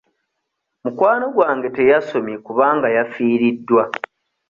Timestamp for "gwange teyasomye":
1.35-2.35